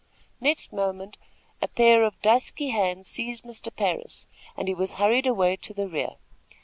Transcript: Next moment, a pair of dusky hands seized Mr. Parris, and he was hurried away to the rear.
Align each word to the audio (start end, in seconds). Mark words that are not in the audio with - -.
Next 0.39 0.73
moment, 0.73 1.19
a 1.61 1.67
pair 1.67 2.03
of 2.03 2.19
dusky 2.23 2.69
hands 2.69 3.07
seized 3.07 3.43
Mr. 3.43 3.69
Parris, 3.75 4.25
and 4.57 4.67
he 4.67 4.73
was 4.73 4.93
hurried 4.93 5.27
away 5.27 5.55
to 5.57 5.75
the 5.75 5.87
rear. 5.87 6.15